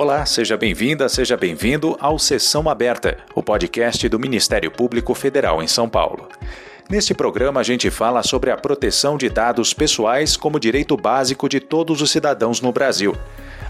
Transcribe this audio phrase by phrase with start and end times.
[0.00, 5.66] Olá, seja bem-vinda, seja bem-vindo ao Sessão Aberta, o podcast do Ministério Público Federal em
[5.66, 6.28] São Paulo.
[6.88, 11.58] Neste programa, a gente fala sobre a proteção de dados pessoais como direito básico de
[11.58, 13.12] todos os cidadãos no Brasil.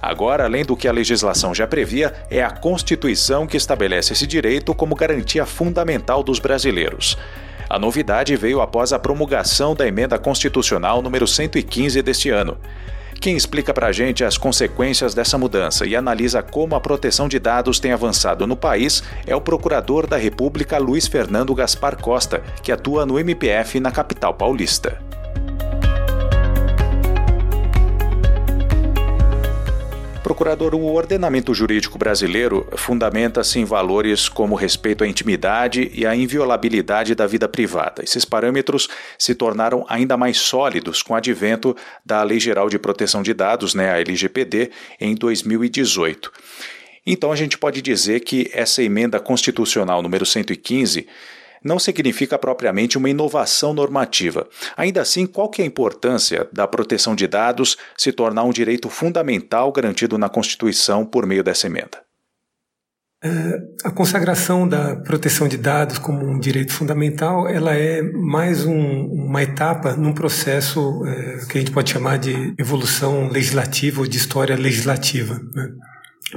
[0.02, 4.74] Agora, além do que a legislação já previa, é a Constituição que estabelece esse direito
[4.74, 7.16] como garantia fundamental dos brasileiros.
[7.70, 12.58] A novidade veio após a promulgação da emenda constitucional número 115 deste ano.
[13.20, 17.40] Quem explica para a gente as consequências dessa mudança e analisa como a proteção de
[17.40, 22.70] dados tem avançado no país é o procurador da República Luiz Fernando Gaspar Costa, que
[22.70, 25.02] atua no MPF na capital paulista.
[30.38, 37.12] Procurador, o ordenamento jurídico brasileiro fundamenta-se em valores como respeito à intimidade e à inviolabilidade
[37.12, 38.04] da vida privada.
[38.04, 38.88] Esses parâmetros
[39.18, 43.74] se tornaram ainda mais sólidos com o advento da Lei Geral de Proteção de Dados,
[43.74, 44.70] né, a LGPD,
[45.00, 46.30] em 2018.
[47.04, 51.04] Então a gente pode dizer que essa emenda constitucional número 115
[51.64, 54.46] não significa propriamente uma inovação normativa.
[54.76, 58.88] Ainda assim, qual que é a importância da proteção de dados se tornar um direito
[58.88, 62.08] fundamental garantido na Constituição por meio dessa emenda?
[63.20, 63.28] É,
[63.82, 69.42] a consagração da proteção de dados como um direito fundamental, ela é mais um, uma
[69.42, 74.54] etapa num processo é, que a gente pode chamar de evolução legislativa ou de história
[74.54, 75.34] legislativa.
[75.52, 75.68] Né?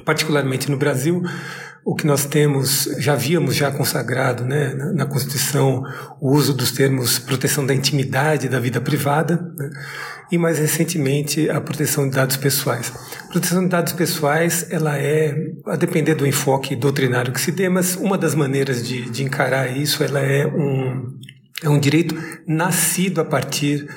[0.06, 1.22] Particularmente no Brasil,
[1.84, 5.84] o que nós temos, já havíamos já consagrado né, na, Constituição
[6.22, 9.70] o uso dos termos proteção da intimidade da vida privada né,
[10.32, 12.94] e mais recentemente a proteção de dados pessoais.
[13.30, 17.96] Proteção de dados pessoais, ela é, a depender do enfoque doutrinário que se dê, mas
[17.96, 21.18] uma das maneiras de, de encarar isso, ela é um,
[21.64, 22.16] é um direito
[22.48, 23.88] nascido a partir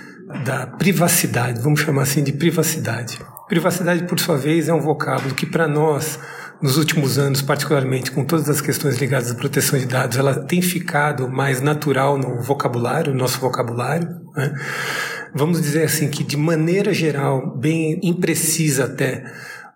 [0.44, 3.18] da privacidade, vamos chamar assim de privacidade.
[3.48, 6.18] Privacidade, por sua vez, é um vocábulo que para nós
[6.62, 10.62] nos últimos anos, particularmente com todas as questões ligadas à proteção de dados, ela tem
[10.62, 14.08] ficado mais natural no vocabulário, no nosso vocabulário.
[14.34, 14.54] Né?
[15.34, 19.24] Vamos dizer assim que, de maneira geral, bem imprecisa até,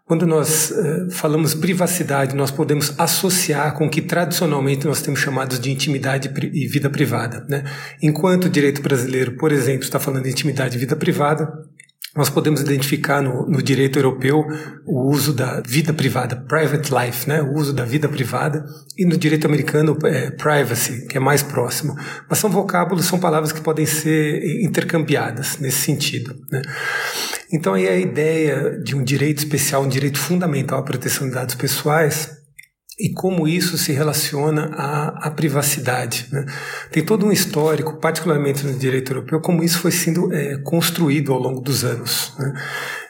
[0.06, 5.60] quando nós uh, falamos privacidade, nós podemos associar com o que tradicionalmente nós temos chamados
[5.60, 7.44] de intimidade e vida privada.
[7.46, 7.64] Né?
[8.02, 11.52] Enquanto o direito brasileiro, por exemplo, está falando de intimidade e vida privada,
[12.18, 14.44] nós podemos identificar no, no, direito europeu
[14.84, 17.40] o uso da vida privada, private life, né?
[17.40, 18.66] o uso da vida privada,
[18.98, 21.94] e no direito americano, é, privacy, que é mais próximo.
[22.28, 26.34] Mas são vocábulos, são palavras que podem ser intercambiadas nesse sentido.
[26.50, 26.60] Né?
[27.52, 31.54] Então, aí a ideia de um direito especial, um direito fundamental à proteção de dados
[31.54, 32.37] pessoais,
[32.98, 36.26] e como isso se relaciona à, à privacidade.
[36.32, 36.44] Né?
[36.90, 41.38] Tem todo um histórico, particularmente no direito europeu, como isso foi sendo é, construído ao
[41.38, 42.32] longo dos anos.
[42.36, 42.52] Né?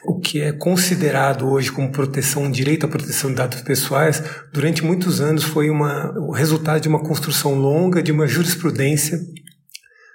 [0.05, 4.21] O que é considerado hoje como proteção, um direito à proteção de dados pessoais,
[4.53, 9.19] durante muitos anos foi uma, o resultado de uma construção longa de uma jurisprudência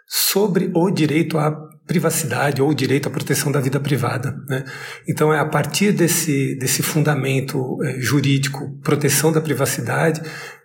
[0.07, 1.51] sobre o direito à
[1.87, 4.35] privacidade ou direito à proteção da vida privada.
[4.49, 4.65] Né?
[5.09, 10.23] Então é a partir desse, desse fundamento é, jurídico, proteção da privacidade,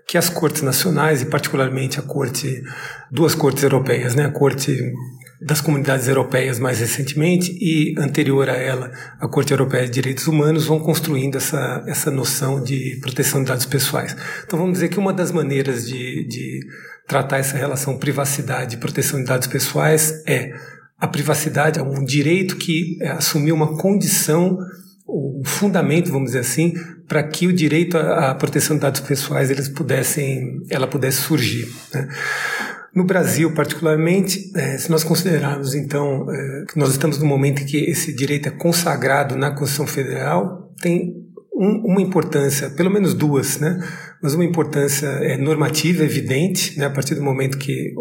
[0.08, 2.64] que as cortes nacionais e particularmente a corte,
[3.12, 4.26] duas cortes europeias, né?
[4.26, 4.94] a corte
[5.42, 10.66] das comunidades europeias mais recentemente e anterior a ela a Corte Europeia de Direitos Humanos
[10.66, 14.16] vão construindo essa, essa noção de proteção de dados pessoais.
[14.46, 16.60] Então vamos dizer que uma das maneiras de, de
[17.08, 20.54] tratar essa relação privacidade e proteção de dados pessoais é
[21.00, 24.58] a privacidade é um direito que é, assumiu uma condição,
[25.08, 26.74] um fundamento, vamos dizer assim,
[27.08, 31.68] para que o direito à, proteção de dados pessoais eles pudessem, ela pudesse surgir.
[31.94, 32.08] Né?
[32.94, 37.66] No Brasil, particularmente, é, se nós considerarmos, então, é, que nós estamos no momento em
[37.66, 41.16] que esse direito é consagrado na Constituição Federal, tem
[41.56, 43.80] um, uma importância, pelo menos duas, né?
[44.22, 46.88] mas uma importância normativa evidente, né?
[46.88, 47.94] a partir do momento que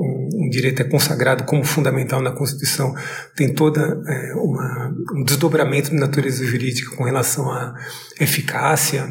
[0.49, 2.95] direito é consagrado como fundamental na Constituição,
[3.37, 7.75] tem toda é, uma, um desdobramento de natureza jurídica com relação à
[8.21, 9.09] eficácia,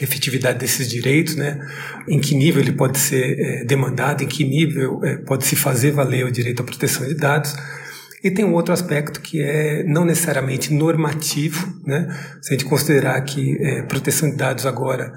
[0.00, 1.60] efetividade desses direitos, né?
[2.08, 5.92] em que nível ele pode ser é, demandado, em que nível é, pode se fazer
[5.92, 7.54] valer o direito à proteção de dados,
[8.24, 12.08] e tem um outro aspecto que é não necessariamente normativo, né?
[12.40, 15.12] Se a gente considerar que é, proteção de dados agora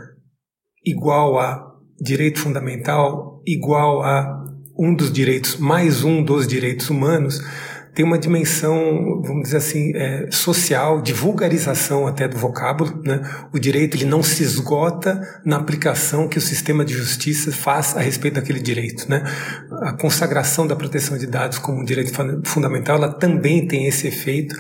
[0.86, 4.46] igual a direito fundamental, igual a
[4.78, 7.42] um dos direitos, mais um dos direitos humanos,
[7.98, 13.02] tem uma dimensão, vamos dizer assim, é, social, de vulgarização até do vocábulo.
[13.04, 13.20] Né?
[13.52, 18.00] O direito ele não se esgota na aplicação que o sistema de justiça faz a
[18.00, 19.10] respeito daquele direito.
[19.10, 19.24] Né?
[19.82, 22.12] A consagração da proteção de dados como um direito
[22.44, 24.56] fundamental, ela também tem esse efeito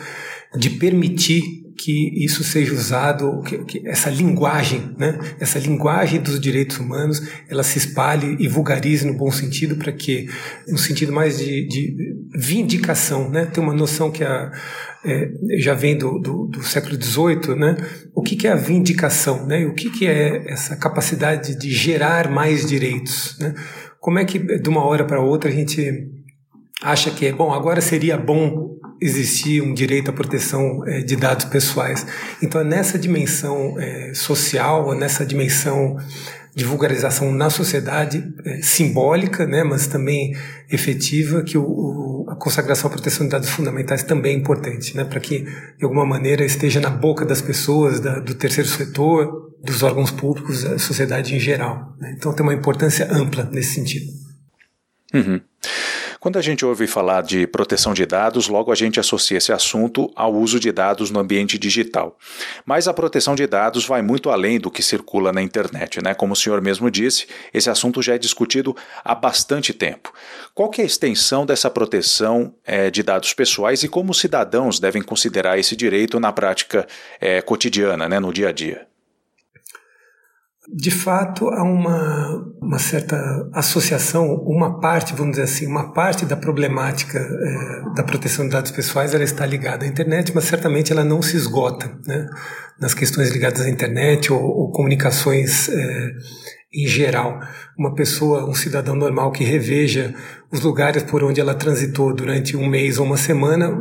[0.55, 5.17] de permitir que isso seja usado, que, que, essa linguagem, né?
[5.39, 10.27] essa linguagem dos direitos humanos, ela se espalhe e vulgarize no bom sentido para que,
[10.67, 11.95] no sentido mais de, de
[12.35, 13.45] vindicação, né?
[13.45, 14.51] Tem uma noção que a,
[15.05, 15.29] é,
[15.59, 17.77] já vem do, do, do século XVIII, né?
[18.13, 19.65] O que, que é a vindicação, né?
[19.65, 23.53] O que, que é essa capacidade de gerar mais direitos, né?
[23.99, 26.09] Como é que de uma hora para outra a gente
[26.81, 31.45] acha que é bom, agora seria bom existir um direito à proteção é, de dados
[31.45, 32.05] pessoais.
[32.41, 35.97] Então, é nessa dimensão é, social, é nessa dimensão
[36.57, 40.35] de vulgarização na sociedade, é, simbólica, né, mas também
[40.71, 45.03] efetiva, que o, o, a consagração à proteção de dados fundamentais também é importante, né,
[45.03, 49.83] para que, de alguma maneira, esteja na boca das pessoas, da, do terceiro setor, dos
[49.83, 51.95] órgãos públicos, da sociedade em geral.
[51.99, 52.15] Né.
[52.17, 54.11] Então, tem uma importância ampla nesse sentido.
[55.13, 55.39] Uhum.
[56.19, 60.11] Quando a gente ouve falar de proteção de dados, logo a gente associa esse assunto
[60.15, 62.17] ao uso de dados no ambiente digital.
[62.65, 66.15] Mas a proteção de dados vai muito além do que circula na internet, né?
[66.15, 70.11] Como o senhor mesmo disse, esse assunto já é discutido há bastante tempo.
[70.55, 74.79] Qual que é a extensão dessa proteção é, de dados pessoais e como os cidadãos
[74.79, 76.87] devem considerar esse direito na prática
[77.21, 78.87] é, cotidiana, né, no dia a dia?
[80.69, 83.15] De fato, há uma, uma certa
[83.53, 88.71] associação, uma parte, vamos dizer assim, uma parte da problemática é, da proteção de dados
[88.71, 92.27] pessoais ela está ligada à internet, mas certamente ela não se esgota né,
[92.81, 96.11] nas questões ligadas à internet ou, ou comunicações é,
[96.73, 97.39] em geral.
[97.79, 100.13] Uma pessoa, um cidadão normal que reveja
[100.51, 103.73] os lugares por onde ela transitou durante um mês ou uma semana,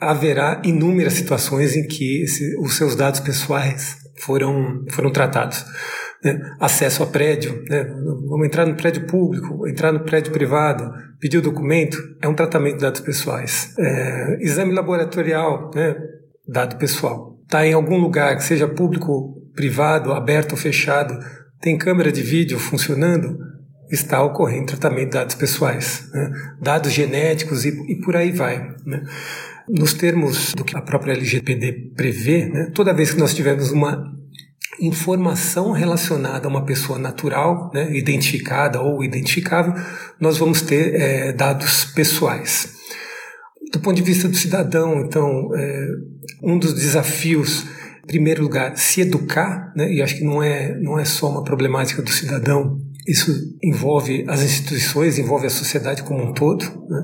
[0.00, 5.64] haverá inúmeras situações em que esse, os seus dados pessoais foram, foram tratados
[6.22, 6.40] né?
[6.60, 7.84] acesso a prédio, né?
[8.28, 12.76] vamos entrar no prédio público, entrar no prédio privado, pedir o documento, é um tratamento
[12.76, 13.74] de dados pessoais.
[13.78, 15.96] É, exame laboratorial, né?
[16.46, 17.38] dado pessoal.
[17.42, 21.18] Está em algum lugar, que seja público, privado, aberto ou fechado,
[21.60, 23.38] tem câmera de vídeo funcionando,
[23.90, 26.32] está ocorrendo tratamento de dados pessoais, né?
[26.60, 28.58] dados genéticos e, e, por aí vai.
[28.86, 29.02] Né?
[29.68, 32.70] Nos termos do que a própria LGPD prevê, né?
[32.74, 34.12] toda vez que nós tivermos uma
[34.80, 39.74] informação relacionada a uma pessoa natural, né, identificada ou identificável,
[40.20, 42.68] nós vamos ter é, dados pessoais.
[43.72, 45.86] Do ponto de vista do cidadão, então, é,
[46.42, 47.64] um dos desafios,
[48.02, 51.44] em primeiro lugar, se educar, né, e acho que não é, não é só uma
[51.44, 53.32] problemática do cidadão, isso
[53.62, 56.64] envolve as instituições, envolve a sociedade como um todo.
[56.88, 57.02] Né,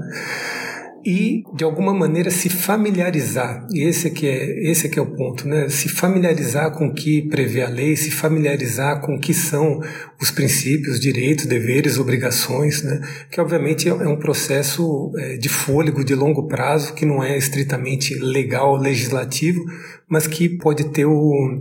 [1.04, 3.66] e de alguma maneira se familiarizar.
[3.70, 5.68] E esse é que é, esse é que é o ponto, né?
[5.68, 9.80] Se familiarizar com o que prevê a lei, se familiarizar com o que são
[10.20, 13.00] os princípios, direitos, deveres, obrigações, né?
[13.30, 18.14] Que obviamente é, é um processo de fôlego de longo prazo que não é estritamente
[18.14, 19.64] legal, legislativo,
[20.08, 21.60] mas que pode ter o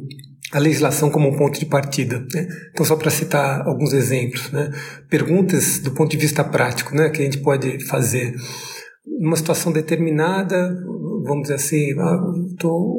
[0.51, 2.25] a legislação como um ponto de partida.
[2.33, 2.47] Né?
[2.71, 4.71] Então, só para citar alguns exemplos, né?
[5.09, 7.09] perguntas do ponto de vista prático né?
[7.09, 8.33] que a gente pode fazer
[9.19, 10.75] numa situação determinada,
[11.23, 12.19] vamos dizer assim, ah,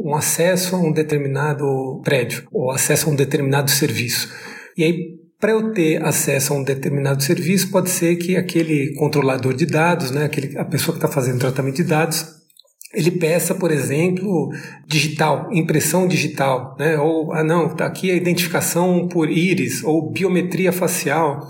[0.05, 4.33] um acesso a um determinado prédio ou acesso a um determinado serviço.
[4.77, 9.55] E aí, para eu ter acesso a um determinado serviço, pode ser que aquele controlador
[9.55, 12.39] de dados, né, aquele, a pessoa que está fazendo tratamento de dados,
[12.93, 14.51] ele peça, por exemplo,
[14.87, 16.99] digital, impressão digital, né?
[16.99, 21.49] ou, ah não, está aqui a identificação por íris, ou biometria facial.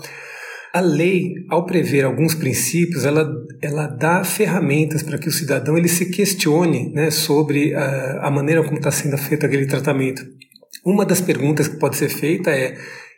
[0.73, 3.27] A lei, ao prever alguns princípios, ela,
[3.61, 8.63] ela dá ferramentas para que o cidadão ele se questione né, sobre a, a maneira
[8.63, 10.23] como está sendo feito aquele tratamento.
[10.85, 12.77] Uma das perguntas que pode ser feita é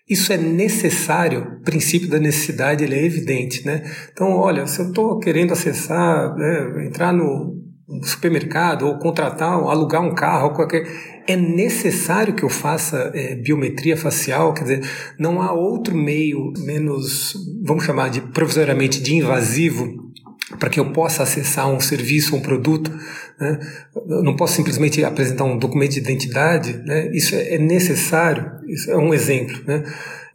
[0.10, 1.42] isso é necessário?
[1.42, 3.82] O princípio da necessidade ele é evidente, né?
[4.12, 7.62] Então, olha, se eu estou querendo acessar, né, entrar no
[8.04, 10.86] supermercado ou contratar, ou alugar um carro, ou qualquer,
[11.28, 17.36] é necessário que eu faça é, biometria facial, quer dizer, não há outro meio menos,
[17.64, 20.12] vamos chamar de provisoriamente de invasivo
[20.60, 22.92] para que eu possa acessar um serviço, um produto.
[23.40, 23.60] Né?
[24.24, 26.78] Não posso simplesmente apresentar um documento de identidade.
[26.86, 27.10] Né?
[27.14, 28.52] Isso é, é necessário.
[28.68, 29.58] Isso é um exemplo.
[29.66, 29.84] Né?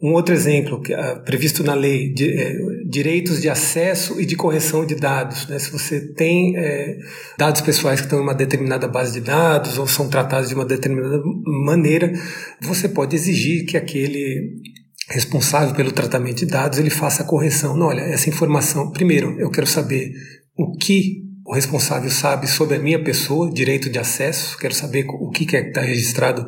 [0.01, 2.55] Um outro exemplo que é previsto na lei, de, é,
[2.87, 5.47] direitos de acesso e de correção de dados.
[5.47, 5.59] Né?
[5.59, 6.97] Se você tem é,
[7.37, 10.65] dados pessoais que estão em uma determinada base de dados ou são tratados de uma
[10.65, 11.21] determinada
[11.65, 12.13] maneira,
[12.61, 14.61] você pode exigir que aquele
[15.09, 17.75] responsável pelo tratamento de dados ele faça a correção.
[17.75, 20.13] Não, olha, essa informação, primeiro, eu quero saber
[20.57, 25.29] o que o responsável sabe sobre a minha pessoa, direito de acesso, quero saber o
[25.29, 26.45] que está registrado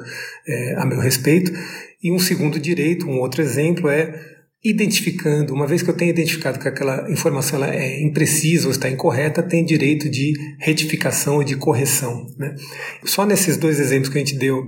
[0.47, 1.51] é, a meu respeito.
[2.01, 6.59] E um segundo direito, um outro exemplo é identificando, uma vez que eu tenho identificado
[6.59, 11.55] que aquela informação ela é imprecisa ou está incorreta, tem direito de retificação ou de
[11.55, 12.27] correção.
[12.37, 12.53] Né?
[13.05, 14.61] Só nesses dois exemplos que a gente deu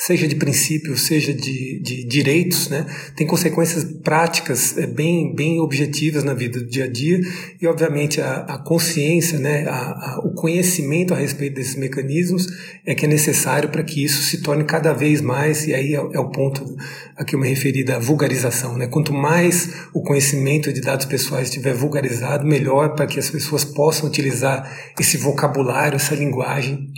[0.00, 2.86] seja de princípios, seja de, de direitos, né,
[3.16, 7.20] tem consequências práticas é, bem, bem objetivas na vida do dia a dia
[7.60, 12.46] e, obviamente, a, a consciência, né, a, a, o conhecimento a respeito desses mecanismos
[12.86, 15.98] é que é necessário para que isso se torne cada vez mais, e aí é,
[15.98, 16.64] é o ponto
[17.16, 18.78] a que eu me referi da vulgarização.
[18.78, 23.64] Né, quanto mais o conhecimento de dados pessoais estiver vulgarizado, melhor para que as pessoas
[23.64, 26.88] possam utilizar esse vocabulário, essa linguagem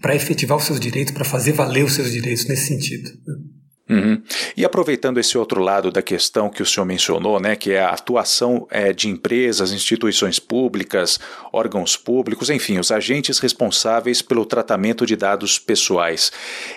[0.00, 3.10] para efetivar os seus direitos, para fazer valer os seus direitos nesse sentido.
[3.88, 4.22] Uhum.
[4.54, 7.90] E aproveitando esse outro lado da questão que o senhor mencionou, né, que é a
[7.90, 11.18] atuação é, de empresas, instituições públicas,
[11.50, 16.30] órgãos públicos, enfim, os agentes responsáveis pelo tratamento de dados pessoais,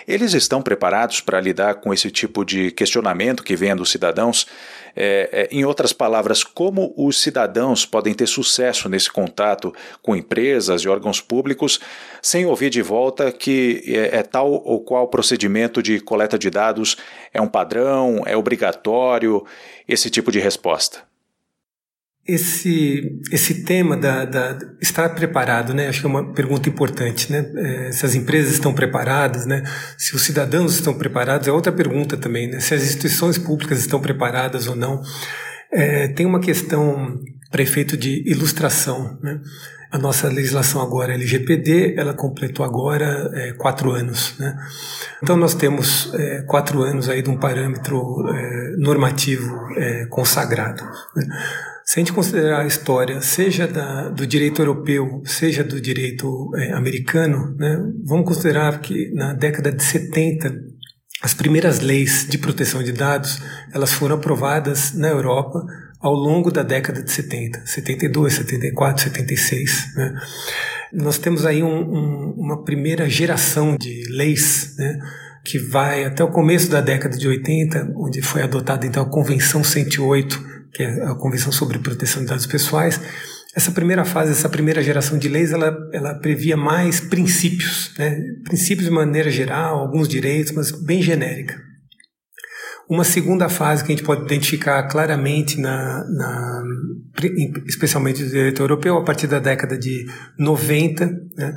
[0.08, 4.46] eles estão preparados para lidar com esse tipo de questionamento que vem dos cidadãos?
[4.94, 9.72] É, é, em outras palavras, como os cidadãos podem ter sucesso nesse contato
[10.02, 11.80] com empresas e órgãos públicos
[12.20, 16.96] sem ouvir de volta que é, é tal ou qual procedimento de coleta de dados
[17.32, 19.44] é um padrão, é obrigatório,
[19.88, 21.11] esse tipo de resposta?
[22.24, 25.88] Esse, esse tema da, da, estar preparado, né?
[25.88, 27.44] Acho que é uma pergunta importante, né?
[27.56, 29.64] É, se as empresas estão preparadas, né?
[29.98, 32.60] Se os cidadãos estão preparados, é outra pergunta também, né?
[32.60, 35.02] Se as instituições públicas estão preparadas ou não.
[35.72, 37.18] É, tem uma questão
[37.50, 39.40] prefeito de ilustração, né?
[39.92, 44.56] A nossa legislação agora LGPD, ela completou agora é, quatro anos, né?
[45.22, 50.82] Então nós temos é, quatro anos aí de um parâmetro é, normativo é, consagrado.
[51.14, 51.26] Né?
[51.92, 56.72] Se a gente considerar a história, seja da, do direito europeu, seja do direito é,
[56.72, 60.54] americano, né, vamos considerar que na década de 70,
[61.20, 63.42] as primeiras leis de proteção de dados
[63.74, 65.66] elas foram aprovadas na Europa
[66.00, 69.94] ao longo da década de 70, 72, 74, 76.
[69.94, 70.14] Né.
[70.94, 74.98] Nós temos aí um, um, uma primeira geração de leis, né,
[75.44, 79.62] que vai até o começo da década de 80, onde foi adotada então a Convenção
[79.62, 83.00] 108 que é a Convenção sobre Proteção de Dados Pessoais,
[83.54, 88.18] essa primeira fase, essa primeira geração de leis, ela, ela previa mais princípios, né?
[88.44, 91.60] princípios de maneira geral, alguns direitos, mas bem genérica.
[92.88, 96.62] Uma segunda fase que a gente pode identificar claramente, na, na
[97.66, 100.06] especialmente do direito europeu, a partir da década de
[100.38, 101.54] 90, né?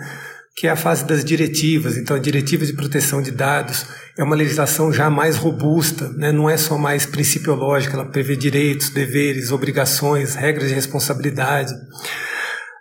[0.55, 1.97] Que é a fase das diretivas.
[1.97, 3.85] Então, a diretiva de proteção de dados
[4.17, 6.31] é uma legislação já mais robusta, né?
[6.31, 11.73] não é só mais principiológica, ela prevê direitos, deveres, obrigações, regras de responsabilidade.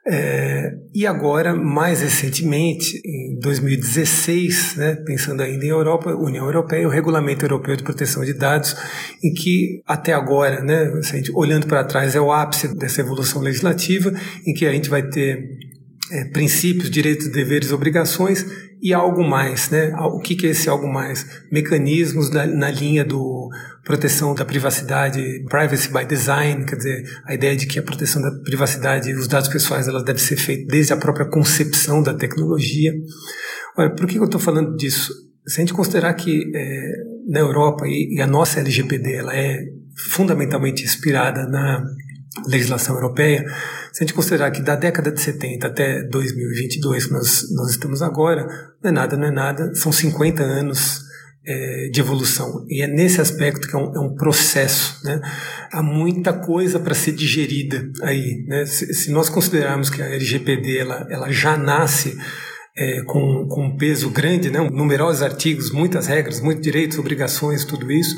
[0.06, 6.90] É, e agora, mais recentemente, em 2016, né, pensando ainda em Europa, União Europeia, o
[6.90, 8.76] Regulamento Europeu de Proteção de Dados,
[9.22, 14.12] em que até agora, né, gente, olhando para trás, é o ápice dessa evolução legislativa,
[14.46, 15.63] em que a gente vai ter
[16.10, 18.44] é, princípios, direitos, deveres, obrigações
[18.82, 19.94] e algo mais, né?
[19.96, 21.26] O que, que é esse algo mais?
[21.50, 23.48] Mecanismos na, na, linha do
[23.82, 28.30] proteção da privacidade, privacy by design, quer dizer, a ideia de que a proteção da
[28.42, 32.92] privacidade e os dados pessoais elas deve ser feita desde a própria concepção da tecnologia.
[33.76, 35.12] Olha, por que eu estou falando disso?
[35.46, 36.92] Se a gente considerar que é,
[37.28, 39.58] na Europa e, e a nossa LGPD ela é
[39.96, 41.82] fundamentalmente inspirada na
[42.46, 43.44] legislação europeia,
[43.92, 48.02] se a gente considerar que da década de 70 até 2022, que nós, nós estamos
[48.02, 48.46] agora,
[48.82, 51.04] não é nada, não é nada, são 50 anos
[51.46, 52.64] é, de evolução.
[52.68, 54.98] E é nesse aspecto que é um, é um processo.
[55.04, 55.20] Né?
[55.72, 58.44] Há muita coisa para ser digerida aí.
[58.48, 58.66] Né?
[58.66, 62.16] Se, se, nós considerarmos que a LGPD ela, ela já nasce
[62.76, 64.58] é, com, com um peso grande, né?
[64.72, 68.16] numerosos artigos, muitas regras, muitos direitos, obrigações, tudo isso,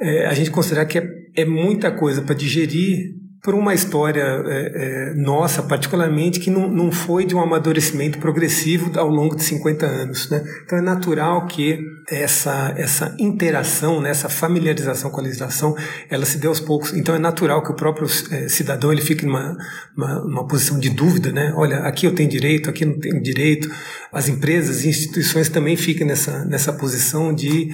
[0.00, 1.06] é, a gente considerar que é,
[1.36, 6.92] é muita coisa para digerir por uma história é, é, nossa, particularmente, que não, não
[6.92, 10.28] foi de um amadurecimento progressivo ao longo de 50 anos.
[10.28, 10.44] Né?
[10.64, 11.78] Então é natural que
[12.10, 15.74] essa, essa interação, né, essa familiarização com a legislação,
[16.10, 16.92] ela se dê aos poucos.
[16.92, 19.56] Então é natural que o próprio é, cidadão ele fique numa
[19.96, 21.32] uma, uma posição de dúvida.
[21.32, 21.52] Né?
[21.56, 23.70] Olha, aqui eu tenho direito, aqui não tenho direito.
[24.12, 27.70] As empresas e instituições também fiquem nessa, nessa posição de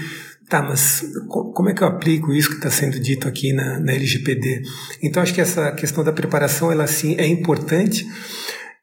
[0.48, 3.92] Tá, mas como é que eu aplico isso que está sendo dito aqui na, na
[3.92, 4.62] LGPD?
[5.02, 8.06] Então, acho que essa questão da preparação, ela sim é importante,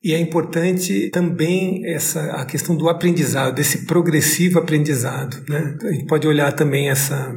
[0.04, 5.42] e é importante também essa a questão do aprendizado, desse progressivo aprendizado.
[5.48, 5.78] Né?
[5.82, 7.34] A gente pode olhar também essa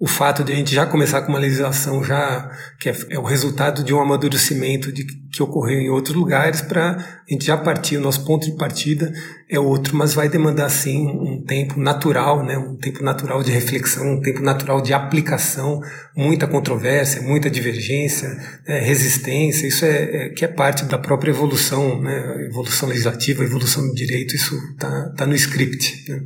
[0.00, 3.24] o fato de a gente já começar com uma legislação já que é, é o
[3.24, 6.92] resultado de um amadurecimento de, que ocorreu em outros lugares para
[7.28, 9.12] a gente já partir, o nosso ponto de partida
[9.50, 14.14] é outro, mas vai demandar sim um tempo natural, né, um tempo natural de reflexão,
[14.14, 15.80] um tempo natural de aplicação,
[16.16, 18.28] muita controvérsia, muita divergência,
[18.68, 23.84] é, resistência, isso é, é, que é parte da própria evolução, né, evolução legislativa, evolução
[23.84, 26.08] do direito, isso está tá no script.
[26.08, 26.20] Né.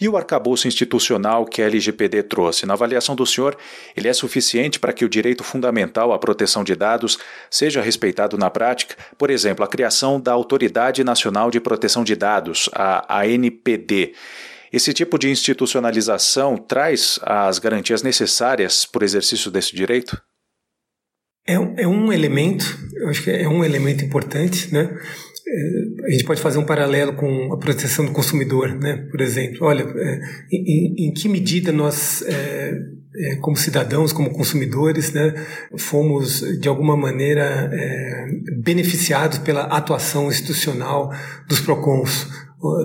[0.00, 3.56] E o arcabouço institucional que a LGPD trouxe, na avaliação do senhor,
[3.94, 7.18] ele é suficiente para que o direito fundamental à proteção de dados
[7.50, 8.96] seja respeitado na prática?
[9.18, 14.14] Por exemplo, a criação da Autoridade Nacional de Proteção de Dados, a ANPD.
[14.72, 20.20] Esse tipo de institucionalização traz as garantias necessárias para o exercício desse direito?
[21.46, 22.64] É, é um elemento,
[22.94, 24.96] eu acho que é um elemento importante, né?
[25.46, 29.06] É, a gente pode fazer um paralelo com a proteção do consumidor, né?
[29.10, 30.20] Por exemplo, olha, é,
[30.52, 32.78] em, em que medida nós, é,
[33.16, 35.34] é, como cidadãos, como consumidores, né,
[35.76, 38.26] fomos de alguma maneira é,
[38.58, 41.10] beneficiados pela atuação institucional
[41.48, 42.28] dos Procons,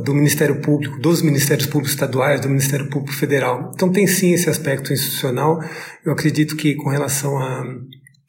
[0.05, 3.71] do Ministério Público, dos Ministérios Públicos Estaduais, do Ministério Público Federal.
[3.75, 5.61] Então tem sim esse aspecto institucional.
[6.05, 7.65] Eu acredito que com relação a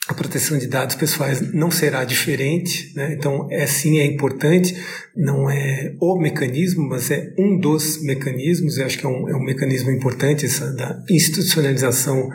[0.08, 3.12] a proteção de dados pessoais não será diferente, né?
[3.12, 4.76] então é sim é importante,
[5.16, 8.78] não é o mecanismo, mas é um dos mecanismos.
[8.78, 12.28] Eu acho que é um, é um mecanismo importante essa da institucionalização,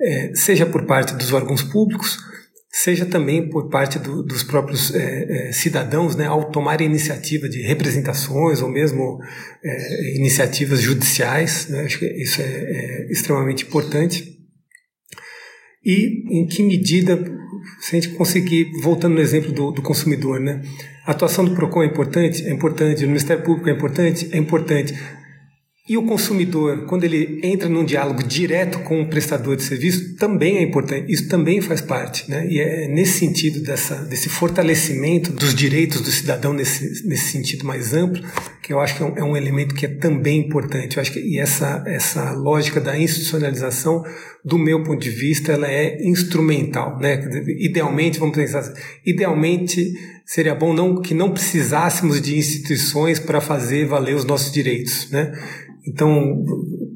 [0.00, 2.18] é, seja por parte dos órgãos públicos,
[2.72, 7.62] seja também por parte do, dos próprios é, é, cidadãos, né, ao tomar iniciativa de
[7.62, 9.20] representações ou mesmo
[9.64, 11.68] é, iniciativas judiciais.
[11.68, 11.84] Né?
[11.84, 14.35] Acho que isso é, é extremamente importante
[15.86, 17.16] e em que medida,
[17.80, 20.60] se a gente conseguir, voltando no exemplo do, do consumidor, né?
[21.06, 22.44] A atuação do PROCON é importante?
[22.44, 23.04] É importante.
[23.04, 24.28] O Ministério Público é importante?
[24.32, 24.92] É importante.
[25.88, 30.56] E o consumidor, quando ele entra num diálogo direto com o prestador de serviço, também
[30.56, 31.12] é importante.
[31.12, 32.28] Isso também faz parte.
[32.28, 32.44] Né?
[32.50, 37.94] E é nesse sentido, dessa, desse fortalecimento dos direitos do cidadão, nesse, nesse sentido mais
[37.94, 38.20] amplo,
[38.60, 40.96] que eu acho que é um, é um elemento que é também importante.
[40.96, 44.02] Eu acho que e essa, essa lógica da institucionalização,
[44.44, 46.98] do meu ponto de vista, ela é instrumental.
[46.98, 47.20] Né?
[47.60, 48.72] Idealmente, vamos pensar assim,
[49.04, 49.94] idealmente
[50.26, 55.08] seria bom não, que não precisássemos de instituições para fazer valer os nossos direitos.
[55.10, 55.32] Né?
[55.86, 56.44] Então,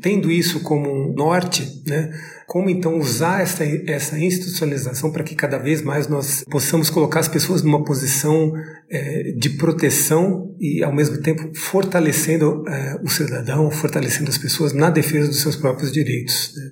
[0.03, 2.11] tendo isso como um norte, né,
[2.45, 7.29] como então usar essa, essa institucionalização para que cada vez mais nós possamos colocar as
[7.29, 8.53] pessoas numa posição
[8.91, 14.91] é, de proteção e, ao mesmo tempo, fortalecendo é, o cidadão, fortalecendo as pessoas na
[14.91, 16.53] defesa dos seus próprios direitos.
[16.57, 16.71] Né?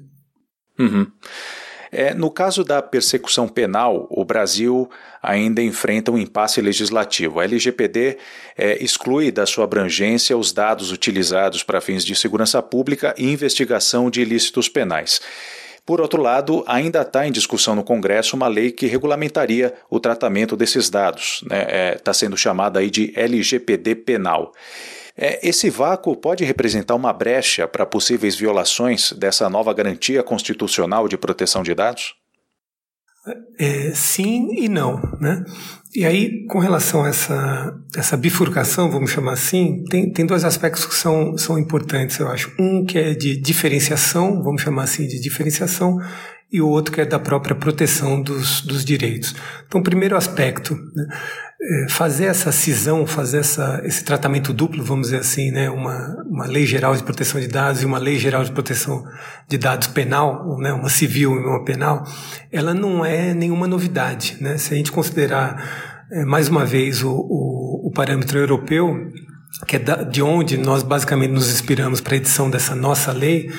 [0.86, 1.06] Uhum.
[1.90, 4.88] É, no caso da persecução penal, o Brasil
[5.22, 7.40] ainda enfrenta um impasse legislativo.
[7.40, 8.18] A LGPD
[8.56, 14.10] é, exclui da sua abrangência os dados utilizados para fins de segurança pública e investigação
[14.10, 15.20] de ilícitos penais.
[15.88, 20.54] Por outro lado, ainda está em discussão no Congresso uma lei que regulamentaria o tratamento
[20.54, 21.40] desses dados.
[21.42, 21.66] Está né?
[21.66, 24.52] é, tá sendo chamada aí de LGPD penal.
[25.20, 31.18] É, esse vácuo pode representar uma brecha para possíveis violações dessa nova garantia constitucional de
[31.18, 32.14] proteção de dados?
[33.58, 35.44] É, sim e não, né?
[35.94, 40.86] E aí, com relação a essa, essa bifurcação, vamos chamar assim, tem, tem dois aspectos
[40.86, 42.54] que são, são importantes, eu acho.
[42.58, 45.98] Um que é de diferenciação, vamos chamar assim de diferenciação,
[46.50, 49.34] e o outro que é da própria proteção dos, dos direitos.
[49.66, 51.06] Então, primeiro aspecto, né,
[51.88, 56.64] fazer essa cisão, fazer essa, esse tratamento duplo, vamos dizer assim, né, uma, uma lei
[56.64, 59.04] geral de proteção de dados e uma lei geral de proteção
[59.48, 62.04] de dados penal, né, uma civil e uma penal,
[62.52, 64.36] ela não é nenhuma novidade.
[64.40, 64.56] Né?
[64.56, 69.10] Se a gente considerar, é, mais uma vez, o, o, o parâmetro europeu,
[69.66, 73.50] que é da, de onde nós basicamente nos inspiramos para a edição dessa nossa lei,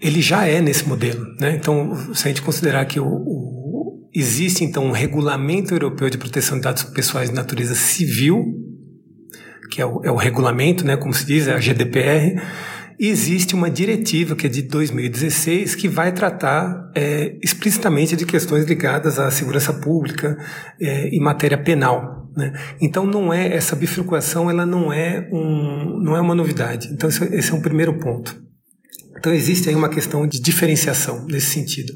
[0.00, 1.26] ele já é nesse modelo.
[1.40, 1.56] Né?
[1.56, 3.39] Então, se a gente considerar que o, o,
[4.14, 8.44] existe então um regulamento europeu de proteção de dados pessoais de natureza civil,
[9.70, 12.40] que é o, é o regulamento, né, como se diz, é a GDPR,
[12.98, 18.66] e existe uma diretiva que é de 2016 que vai tratar é, explicitamente de questões
[18.66, 20.36] ligadas à segurança pública
[20.78, 22.28] é, e matéria penal.
[22.36, 22.52] Né?
[22.78, 26.88] Então não é essa bifurcação, ela não é um, não é uma novidade.
[26.92, 28.38] Então esse, esse é um primeiro ponto.
[29.16, 31.94] Então existe aí uma questão de diferenciação nesse sentido.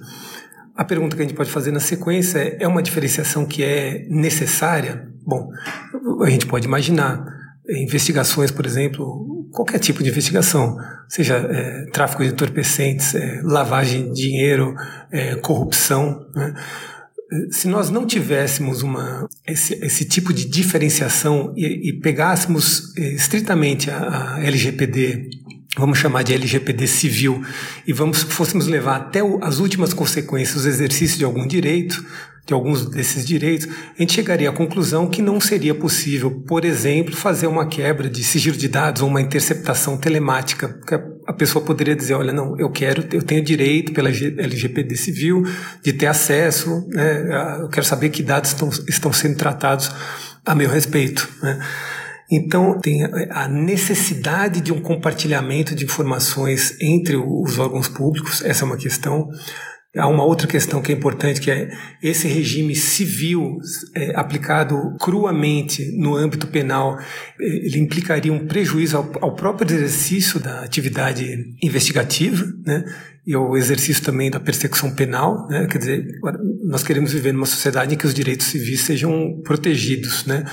[0.77, 4.07] A pergunta que a gente pode fazer na sequência é: é uma diferenciação que é
[4.09, 5.09] necessária?
[5.25, 5.49] Bom,
[6.23, 7.25] a gente pode imaginar
[7.69, 10.77] investigações, por exemplo, qualquer tipo de investigação,
[11.09, 14.75] seja é, tráfico de entorpecentes, é, lavagem de dinheiro,
[15.11, 16.27] é, corrupção.
[16.35, 16.55] Né?
[17.51, 24.35] Se nós não tivéssemos uma, esse, esse tipo de diferenciação e, e pegássemos estritamente a,
[24.35, 25.31] a LGPD
[25.77, 27.43] vamos chamar de LGPD civil,
[27.87, 32.05] e vamos fôssemos levar até o, as últimas consequências, o exercício de algum direito,
[32.47, 37.17] de alguns desses direitos, a gente chegaria à conclusão que não seria possível, por exemplo,
[37.17, 40.79] fazer uma quebra de sigilo de dados ou uma interceptação telemática,
[41.27, 45.43] a pessoa poderia dizer, olha, não, eu quero, eu tenho direito pela LGPD civil
[45.83, 49.91] de ter acesso, né, eu quero saber que dados estão, estão sendo tratados
[50.45, 51.27] a meu respeito.
[51.43, 51.59] Né.
[52.37, 58.66] Então, tem a necessidade de um compartilhamento de informações entre os órgãos públicos, essa é
[58.66, 59.29] uma questão.
[59.97, 61.70] Há uma outra questão que é importante, que é
[62.03, 63.59] esse regime civil
[63.94, 70.40] é, aplicado cruamente no âmbito penal, é, ele implicaria um prejuízo ao, ao próprio exercício
[70.40, 71.25] da atividade
[71.62, 72.85] investigativa, né?
[73.25, 75.68] e ao exercício também da persecução penal, né?
[75.70, 76.05] quer dizer,
[76.64, 80.44] nós queremos viver numa sociedade em que os direitos civis sejam protegidos, né?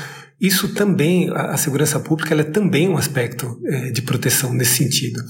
[0.41, 5.21] Isso também, a, segurança pública, é também um aspecto é, de proteção nesse sentido.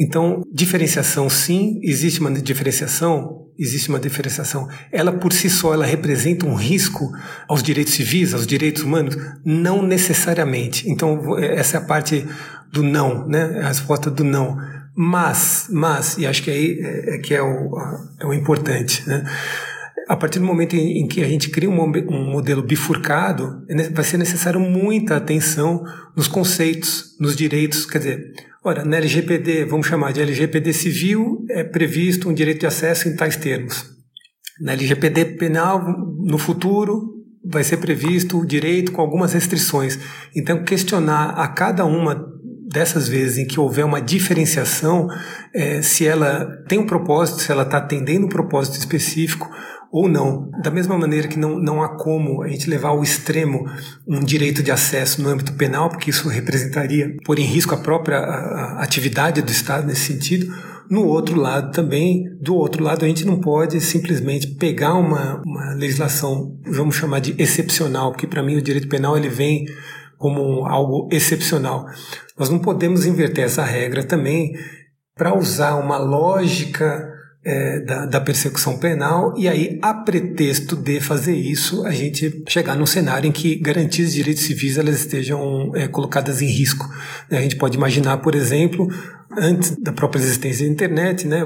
[0.00, 4.68] Então, diferenciação, sim, existe uma diferenciação, existe uma diferenciação.
[4.90, 7.08] Ela por si só, ela representa um risco
[7.46, 9.16] aos direitos civis, aos direitos humanos?
[9.44, 10.90] Não necessariamente.
[10.90, 12.26] Então, essa é a parte
[12.72, 13.60] do não, né?
[13.62, 14.58] A resposta do não.
[14.96, 17.78] Mas, mas, e acho que aí é, é que é o,
[18.20, 19.24] é o importante, né?
[20.08, 24.02] A partir do momento em, que a gente cria um, um, modelo bifurcado, é vai
[24.02, 25.84] ser necessário muita atenção
[26.16, 27.84] nos conceitos, nos direitos.
[27.84, 28.32] Quer dizer,
[28.64, 33.14] ora, na LGPD, vamos chamar de LGPD civil, é previsto um direito de acesso em
[33.14, 33.84] tais termos.
[34.62, 35.84] Na LGPD penal,
[36.24, 39.98] no futuro, vai ser previsto o direito com algumas restrições.
[40.34, 42.26] Então, questionar a cada uma
[42.70, 45.06] dessas vezes em que houver uma diferenciação,
[45.54, 49.48] é, se ela tem um propósito, se ela está atendendo um propósito específico
[49.90, 50.50] ou não.
[50.62, 53.64] Da mesma maneira que não, não há como a gente levar ao extremo
[54.06, 58.18] um direito de acesso no âmbito penal, porque isso representaria pôr em risco a própria
[58.78, 60.52] atividade do Estado nesse sentido.
[60.90, 65.74] No outro lado também, do outro lado, a gente não pode simplesmente pegar uma, uma
[65.74, 69.66] legislação, vamos chamar de excepcional, porque para mim o direito penal ele vem
[70.16, 71.86] como algo excepcional.
[72.38, 74.52] Nós não podemos inverter essa regra também
[75.14, 81.34] para usar uma lógica é, da, da, persecução penal, e aí, a pretexto de fazer
[81.34, 85.86] isso, a gente chegar num cenário em que garantias de direitos civis elas estejam é,
[85.88, 86.88] colocadas em risco.
[87.30, 88.88] A gente pode imaginar, por exemplo,
[89.36, 91.44] antes da própria existência da internet, né,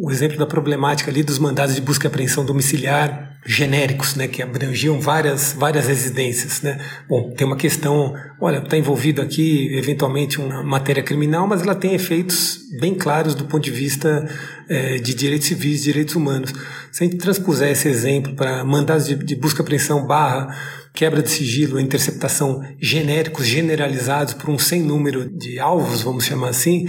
[0.00, 4.42] o, exemplo da problemática ali dos mandados de busca e apreensão domiciliar genéricos, né, que
[4.42, 6.78] abrangiam várias, várias residências, né.
[7.08, 11.94] Bom, tem uma questão, olha, está envolvido aqui eventualmente uma matéria criminal, mas ela tem
[11.94, 14.28] efeitos bem claros do ponto de vista
[14.68, 16.52] é, de direitos civis, direitos humanos.
[16.92, 20.54] Se a gente transpuser esse exemplo para mandados de, de busca apreensão barra
[20.92, 26.86] quebra de sigilo, interceptação genéricos, generalizados por um sem número de alvos, vamos chamar assim,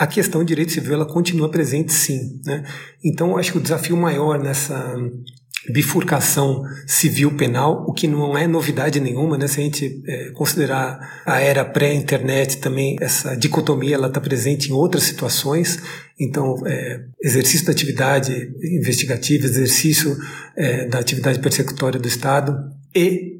[0.00, 2.40] a questão de direito civil ela continua presente sim.
[2.46, 2.64] Né?
[3.04, 4.96] Então, acho que o desafio maior nessa
[5.70, 9.46] bifurcação civil-penal, o que não é novidade nenhuma, né?
[9.46, 14.72] Se a gente é, considerar a era pré-internet também, essa dicotomia ela está presente em
[14.72, 15.78] outras situações.
[16.18, 18.32] Então, é, exercício da atividade
[18.74, 20.16] investigativa, exercício
[20.56, 22.56] é, da atividade persecutória do Estado
[22.96, 23.34] e,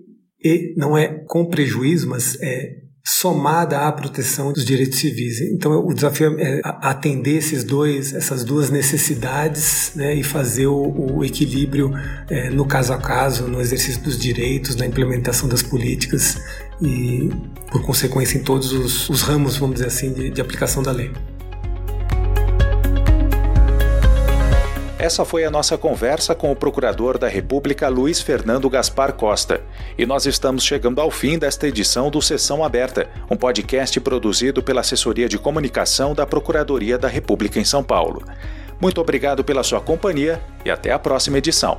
[0.44, 5.40] e não é com prejuízo, mas é somada à proteção dos direitos civis.
[5.40, 11.24] Então o desafio é atender esses dois, essas duas necessidades né, e fazer o, o
[11.24, 11.92] equilíbrio
[12.28, 16.38] é, no caso a caso, no exercício dos direitos, na implementação das políticas
[16.80, 17.30] e,
[17.70, 21.10] por consequência, em todos os, os ramos, vamos dizer assim, de, de aplicação da lei.
[25.00, 29.62] Essa foi a nossa conversa com o Procurador da República Luiz Fernando Gaspar Costa.
[29.96, 34.82] E nós estamos chegando ao fim desta edição do Sessão Aberta, um podcast produzido pela
[34.82, 38.22] Assessoria de Comunicação da Procuradoria da República em São Paulo.
[38.78, 41.78] Muito obrigado pela sua companhia e até a próxima edição.